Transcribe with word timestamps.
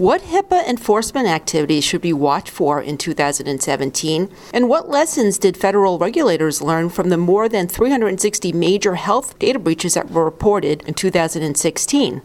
What 0.00 0.22
HIPAA 0.22 0.66
enforcement 0.66 1.28
activities 1.28 1.84
should 1.84 2.02
we 2.02 2.14
watch 2.14 2.48
for 2.48 2.80
in 2.80 2.96
2017? 2.96 4.30
And 4.54 4.66
what 4.66 4.88
lessons 4.88 5.36
did 5.36 5.58
federal 5.58 5.98
regulators 5.98 6.62
learn 6.62 6.88
from 6.88 7.10
the 7.10 7.18
more 7.18 7.50
than 7.50 7.68
360 7.68 8.50
major 8.54 8.94
health 8.94 9.38
data 9.38 9.58
breaches 9.58 9.92
that 9.92 10.10
were 10.10 10.24
reported 10.24 10.82
in 10.86 10.94
2016? 10.94 12.22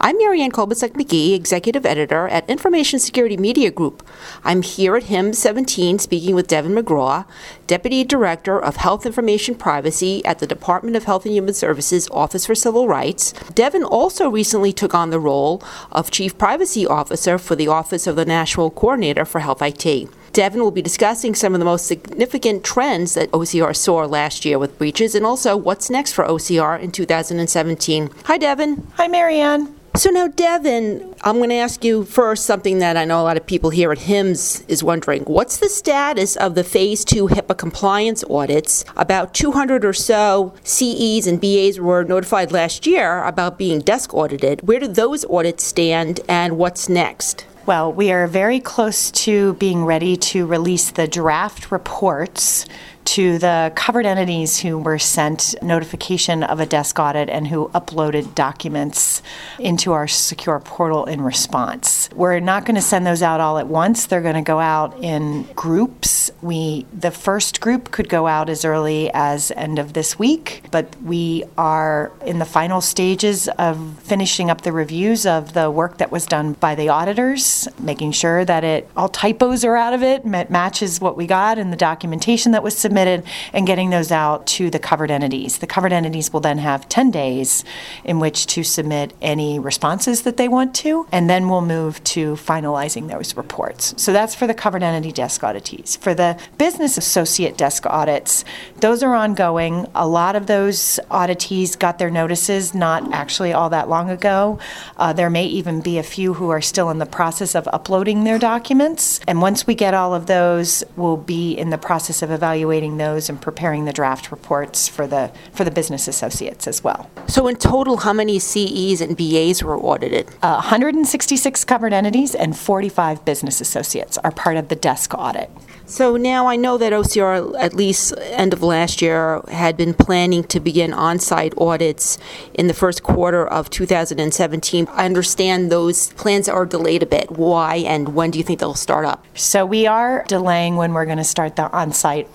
I'm 0.00 0.16
Marianne 0.18 0.50
Kolbasuk 0.52 0.92
McGee, 0.92 1.34
Executive 1.34 1.84
Editor 1.84 2.26
at 2.28 2.48
Information 2.48 2.98
Security 2.98 3.36
Media 3.36 3.70
Group. 3.70 4.06
I'm 4.42 4.62
here 4.62 4.96
at 4.96 5.04
HIMSS 5.04 5.36
17 5.36 5.98
speaking 5.98 6.34
with 6.34 6.48
Deven 6.48 6.80
McGraw, 6.80 7.26
Deputy 7.66 8.02
Director 8.02 8.58
of 8.58 8.76
Health 8.76 9.04
Information 9.04 9.54
Privacy 9.54 10.24
at 10.24 10.38
the 10.38 10.46
Department 10.46 10.96
of 10.96 11.04
Health 11.04 11.26
and 11.26 11.34
Human 11.34 11.54
Services 11.54 12.08
Office 12.10 12.46
for 12.46 12.54
Civil 12.54 12.88
Rights. 12.88 13.32
Deven 13.52 13.84
also 13.84 14.30
recently 14.30 14.72
took 14.72 14.94
on 14.94 15.10
the 15.10 15.20
role 15.20 15.62
of 15.90 16.10
Chief 16.10 16.36
Privacy 16.38 16.86
Officer 16.86 17.36
for 17.36 17.54
the 17.54 17.68
Office 17.68 18.06
of 18.06 18.16
the 18.16 18.24
National 18.24 18.70
Coordinator 18.70 19.24
for 19.24 19.40
Health 19.40 19.60
IT. 19.60 20.08
Deven 20.32 20.56
will 20.56 20.70
be 20.70 20.80
discussing 20.80 21.34
some 21.34 21.54
of 21.54 21.58
the 21.58 21.66
most 21.66 21.86
significant 21.86 22.64
trends 22.64 23.12
that 23.12 23.30
OCR 23.32 23.76
saw 23.76 24.06
last 24.06 24.46
year 24.46 24.58
with 24.58 24.78
breaches 24.78 25.14
and 25.14 25.26
also 25.26 25.54
what's 25.54 25.90
next 25.90 26.12
for 26.12 26.24
OCR 26.24 26.80
in 26.80 26.90
2017. 26.90 28.10
Hi, 28.24 28.38
Deven. 28.38 28.86
Hi, 28.94 29.08
Marianne. 29.08 29.81
So 29.94 30.08
now, 30.08 30.26
Deven, 30.26 31.14
I'm 31.20 31.36
going 31.36 31.50
to 31.50 31.56
ask 31.56 31.84
you 31.84 32.04
first 32.04 32.46
something 32.46 32.78
that 32.78 32.96
I 32.96 33.04
know 33.04 33.20
a 33.20 33.24
lot 33.24 33.36
of 33.36 33.44
people 33.44 33.68
here 33.68 33.92
at 33.92 33.98
HIMSS 33.98 34.64
is 34.66 34.82
wondering. 34.82 35.22
What's 35.24 35.58
the 35.58 35.68
status 35.68 36.34
of 36.34 36.54
the 36.54 36.64
Phase 36.64 37.04
2 37.04 37.28
HIPAA 37.28 37.58
compliance 37.58 38.24
audits? 38.24 38.86
About 38.96 39.34
200 39.34 39.84
or 39.84 39.92
so 39.92 40.54
CEs 40.64 41.26
and 41.26 41.38
BAs 41.42 41.78
were 41.78 42.04
notified 42.04 42.52
last 42.52 42.86
year 42.86 43.22
about 43.24 43.58
being 43.58 43.80
desk 43.80 44.14
audited. 44.14 44.66
Where 44.66 44.80
do 44.80 44.88
those 44.88 45.26
audits 45.26 45.62
stand 45.64 46.20
and 46.26 46.56
what's 46.56 46.88
next? 46.88 47.44
Well, 47.66 47.92
we 47.92 48.10
are 48.10 48.26
very 48.26 48.60
close 48.60 49.10
to 49.10 49.52
being 49.54 49.84
ready 49.84 50.16
to 50.16 50.46
release 50.46 50.90
the 50.90 51.06
draft 51.06 51.70
reports 51.70 52.64
to 53.04 53.38
the 53.38 53.72
covered 53.74 54.06
entities 54.06 54.60
who 54.60 54.78
were 54.78 54.98
sent 54.98 55.54
notification 55.60 56.42
of 56.42 56.60
a 56.60 56.66
desk 56.66 56.98
audit 56.98 57.28
and 57.28 57.48
who 57.48 57.68
uploaded 57.70 58.34
documents 58.34 59.22
into 59.58 59.92
our 59.92 60.06
secure 60.06 60.60
portal 60.60 61.04
in 61.06 61.20
response. 61.20 62.08
We're 62.14 62.40
not 62.40 62.64
going 62.64 62.76
to 62.76 62.82
send 62.82 63.06
those 63.06 63.22
out 63.22 63.40
all 63.40 63.58
at 63.58 63.66
once. 63.66 64.06
They're 64.06 64.22
going 64.22 64.36
to 64.36 64.42
go 64.42 64.60
out 64.60 64.96
in 65.02 65.42
groups. 65.54 66.30
We 66.40 66.86
the 66.92 67.10
first 67.10 67.60
group 67.60 67.90
could 67.90 68.08
go 68.08 68.26
out 68.26 68.48
as 68.48 68.64
early 68.64 69.10
as 69.12 69.50
end 69.56 69.78
of 69.78 69.92
this 69.92 70.18
week, 70.18 70.64
but 70.70 70.94
we 71.02 71.44
are 71.58 72.12
in 72.24 72.38
the 72.38 72.44
final 72.44 72.80
stages 72.80 73.48
of 73.58 73.98
finishing 74.00 74.48
up 74.48 74.62
the 74.62 74.72
reviews 74.72 75.26
of 75.26 75.52
the 75.52 75.70
work 75.70 75.98
that 75.98 76.12
was 76.12 76.26
done 76.26 76.52
by 76.54 76.74
the 76.74 76.88
auditors, 76.88 77.68
making 77.78 78.12
sure 78.12 78.44
that 78.44 78.64
it 78.64 78.88
all 78.96 79.08
typos 79.08 79.64
are 79.64 79.76
out 79.76 79.92
of 79.92 80.02
it, 80.02 80.24
matches 80.24 81.00
what 81.00 81.16
we 81.16 81.26
got 81.26 81.58
in 81.58 81.70
the 81.70 81.76
documentation 81.76 82.52
that 82.52 82.62
was 82.62 82.76
submitted 82.76 82.91
submitted 82.92 83.24
and 83.54 83.66
getting 83.66 83.88
those 83.88 84.12
out 84.12 84.46
to 84.46 84.68
the 84.68 84.78
covered 84.78 85.10
entities. 85.10 85.58
The 85.58 85.66
covered 85.66 85.94
entities 85.94 86.30
will 86.30 86.40
then 86.40 86.58
have 86.58 86.90
10 86.90 87.10
days 87.10 87.64
in 88.04 88.20
which 88.20 88.46
to 88.48 88.62
submit 88.62 89.14
any 89.22 89.58
responses 89.58 90.22
that 90.22 90.36
they 90.36 90.46
want 90.46 90.74
to, 90.76 91.06
and 91.10 91.30
then 91.30 91.48
we'll 91.48 91.62
move 91.62 92.04
to 92.04 92.34
finalizing 92.34 93.08
those 93.08 93.34
reports. 93.34 93.94
So 93.96 94.12
that's 94.12 94.34
for 94.34 94.46
the 94.46 94.52
covered 94.52 94.82
entity 94.82 95.10
desk 95.10 95.40
auditees. 95.40 95.96
For 95.96 96.12
the 96.12 96.38
business 96.58 96.98
associate 96.98 97.56
desk 97.56 97.86
audits, 97.86 98.44
those 98.80 99.02
are 99.02 99.14
ongoing. 99.14 99.86
A 99.94 100.06
lot 100.06 100.36
of 100.36 100.46
those 100.46 101.00
auditees 101.10 101.78
got 101.78 101.98
their 101.98 102.10
notices 102.10 102.74
not 102.74 103.10
actually 103.14 103.54
all 103.54 103.70
that 103.70 103.88
long 103.88 104.10
ago. 104.10 104.58
Uh, 104.98 105.14
there 105.14 105.30
may 105.30 105.46
even 105.46 105.80
be 105.80 105.96
a 105.96 106.02
few 106.02 106.34
who 106.34 106.50
are 106.50 106.60
still 106.60 106.90
in 106.90 106.98
the 106.98 107.06
process 107.06 107.54
of 107.54 107.66
uploading 107.72 108.24
their 108.24 108.38
documents. 108.38 109.18
And 109.26 109.40
once 109.40 109.66
we 109.66 109.74
get 109.74 109.94
all 109.94 110.14
of 110.14 110.26
those, 110.26 110.84
we'll 110.94 111.16
be 111.16 111.52
in 111.54 111.70
the 111.70 111.78
process 111.78 112.20
of 112.20 112.30
evaluating 112.42 112.81
those 112.90 113.28
and 113.28 113.40
preparing 113.40 113.84
the 113.84 113.92
draft 113.92 114.30
reports 114.30 114.88
for 114.88 115.06
the 115.06 115.30
for 115.52 115.64
the 115.64 115.70
business 115.70 116.08
associates 116.08 116.66
as 116.66 116.84
well. 116.84 117.10
So 117.28 117.46
in 117.46 117.56
total, 117.56 117.98
how 117.98 118.12
many 118.12 118.38
CEs 118.38 119.00
and 119.00 119.16
BAs 119.16 119.62
were 119.62 119.78
audited? 119.78 120.28
Uh, 120.42 120.60
166 120.60 121.64
covered 121.64 121.92
entities 121.92 122.34
and 122.34 122.56
45 122.56 123.24
business 123.24 123.60
associates 123.60 124.18
are 124.18 124.30
part 124.30 124.56
of 124.56 124.68
the 124.68 124.76
desk 124.76 125.14
audit. 125.14 125.50
So 125.92 126.16
now 126.16 126.46
I 126.46 126.56
know 126.56 126.78
that 126.78 126.92
OCR, 126.92 127.54
at 127.58 127.74
least 127.74 128.14
end 128.18 128.54
of 128.54 128.62
last 128.62 129.02
year, 129.02 129.42
had 129.48 129.76
been 129.76 129.92
planning 129.92 130.42
to 130.44 130.58
begin 130.58 130.94
on 130.94 131.18
site 131.18 131.52
audits 131.58 132.18
in 132.54 132.66
the 132.66 132.72
first 132.72 133.02
quarter 133.02 133.46
of 133.46 133.68
2017. 133.68 134.88
I 134.90 135.04
understand 135.04 135.70
those 135.70 136.12
plans 136.14 136.48
are 136.48 136.64
delayed 136.64 137.02
a 137.02 137.06
bit. 137.06 137.32
Why 137.32 137.76
and 137.76 138.14
when 138.14 138.30
do 138.30 138.38
you 138.38 138.44
think 138.44 138.60
they'll 138.60 138.74
start 138.74 139.04
up? 139.04 139.26
So 139.34 139.66
we 139.66 139.86
are 139.86 140.24
delaying 140.28 140.76
when 140.76 140.94
we're 140.94 141.04
going 141.04 141.18
to 141.18 141.24
start 141.24 141.56
the 141.56 141.70
on 141.70 141.92
site 141.92 142.26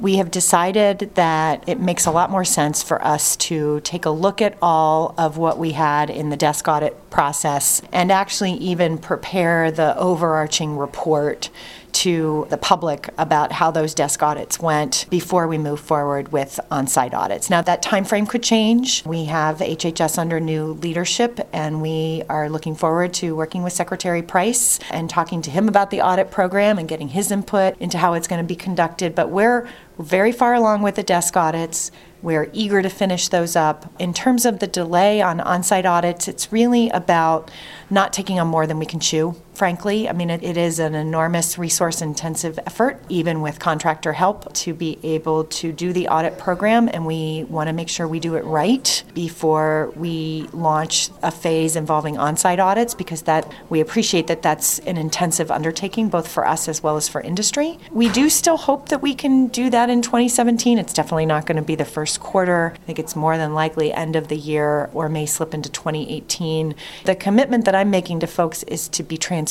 We 0.00 0.16
have 0.16 0.30
decided 0.30 1.14
that 1.14 1.68
it 1.68 1.80
makes 1.80 2.06
a 2.06 2.10
lot 2.10 2.30
more 2.30 2.44
sense 2.44 2.82
for 2.82 3.02
us 3.04 3.36
to 3.36 3.80
take 3.80 4.04
a 4.04 4.10
look 4.10 4.42
at 4.42 4.56
all 4.60 5.14
of 5.16 5.36
what 5.36 5.58
we 5.58 5.72
had 5.72 6.10
in 6.10 6.30
the 6.30 6.36
desk 6.36 6.68
audit 6.68 7.10
process 7.10 7.80
and 7.92 8.10
actually 8.10 8.52
even 8.54 8.98
prepare 8.98 9.70
the 9.70 9.96
overarching 9.96 10.76
report 10.76 11.50
to 11.94 12.46
the 12.50 12.56
public 12.56 13.08
about 13.18 13.52
how 13.52 13.70
those 13.70 13.94
desk 13.94 14.22
audits 14.22 14.60
went 14.60 15.06
before 15.10 15.48
we 15.48 15.58
move 15.58 15.80
forward 15.80 16.32
with 16.32 16.60
on-site 16.70 17.14
audits. 17.14 17.48
Now 17.48 17.62
that 17.62 17.82
time 17.82 18.04
frame 18.04 18.26
could 18.26 18.42
change. 18.42 19.04
We 19.06 19.24
have 19.26 19.58
HHS 19.58 20.18
under 20.18 20.40
new 20.40 20.74
leadership 20.74 21.40
and 21.52 21.80
we 21.80 22.22
are 22.28 22.48
looking 22.48 22.74
forward 22.74 23.14
to 23.14 23.34
working 23.34 23.62
with 23.62 23.72
Secretary 23.72 24.22
Price 24.22 24.78
and 24.90 25.08
talking 25.08 25.40
to 25.42 25.50
him 25.50 25.68
about 25.68 25.90
the 25.90 26.02
audit 26.02 26.30
program 26.30 26.78
and 26.78 26.88
getting 26.88 27.08
his 27.08 27.30
input 27.30 27.76
into 27.78 27.98
how 27.98 28.14
it's 28.14 28.28
going 28.28 28.42
to 28.42 28.46
be 28.46 28.56
conducted, 28.56 29.14
but 29.14 29.30
we're 29.30 29.68
very 29.98 30.32
far 30.32 30.54
along 30.54 30.82
with 30.82 30.96
the 30.96 31.02
desk 31.02 31.36
audits. 31.36 31.90
We're 32.22 32.50
eager 32.52 32.82
to 32.82 32.88
finish 32.88 33.28
those 33.28 33.54
up. 33.54 33.92
In 34.00 34.12
terms 34.12 34.44
of 34.44 34.58
the 34.58 34.66
delay 34.66 35.20
on 35.20 35.40
on 35.40 35.62
site 35.62 35.86
audits, 35.86 36.26
it's 36.26 36.50
really 36.50 36.88
about 36.90 37.50
not 37.90 38.12
taking 38.12 38.40
on 38.40 38.48
more 38.48 38.66
than 38.66 38.78
we 38.78 38.86
can 38.86 38.98
chew, 38.98 39.36
frankly. 39.54 40.08
I 40.08 40.12
mean, 40.12 40.30
it, 40.30 40.42
it 40.42 40.56
is 40.56 40.78
an 40.78 40.94
enormous 40.94 41.58
resource 41.58 42.02
intensive 42.02 42.58
effort, 42.66 43.00
even 43.08 43.40
with 43.40 43.58
contractor 43.58 44.12
help, 44.12 44.52
to 44.54 44.74
be 44.74 44.98
able 45.02 45.44
to 45.44 45.72
do 45.72 45.92
the 45.92 46.08
audit 46.08 46.38
program. 46.38 46.88
And 46.92 47.06
we 47.06 47.44
want 47.44 47.68
to 47.68 47.72
make 47.72 47.88
sure 47.88 48.08
we 48.08 48.20
do 48.20 48.34
it 48.34 48.44
right 48.44 49.02
before 49.14 49.92
we 49.96 50.48
launch 50.52 51.10
a 51.22 51.30
phase 51.30 51.76
involving 51.76 52.18
on 52.18 52.36
site 52.36 52.58
audits, 52.58 52.94
because 52.94 53.22
that 53.22 53.50
we 53.70 53.80
appreciate 53.80 54.26
that 54.26 54.42
that's 54.42 54.80
an 54.80 54.96
intensive 54.96 55.50
undertaking, 55.50 56.08
both 56.08 56.28
for 56.28 56.46
us 56.46 56.68
as 56.68 56.82
well 56.82 56.96
as 56.96 57.08
for 57.08 57.20
industry. 57.20 57.78
We 57.92 58.08
do 58.08 58.28
still 58.28 58.56
hope 58.56 58.88
that 58.88 59.02
we 59.02 59.14
can 59.14 59.46
do 59.48 59.70
that 59.70 59.90
in 59.90 60.02
2017. 60.02 60.78
It's 60.78 60.92
definitely 60.92 61.26
not 61.26 61.46
going 61.46 61.56
to 61.56 61.62
be 61.62 61.74
the 61.74 61.84
first 61.84 62.20
quarter. 62.20 62.72
I 62.74 62.78
think 62.86 62.98
it's 62.98 63.14
more 63.14 63.36
than 63.36 63.54
likely 63.54 63.92
end 63.92 64.16
of 64.16 64.28
the 64.28 64.36
year 64.36 64.90
or 64.92 65.08
may 65.08 65.26
slip 65.26 65.54
into 65.54 65.70
2018. 65.70 66.74
The 67.04 67.14
commitment 67.14 67.64
that 67.66 67.74
I'm 67.74 67.90
making 67.90 68.20
to 68.20 68.26
folks 68.26 68.62
is 68.64 68.88
to 68.88 69.02
be 69.02 69.16
transparent 69.16 69.43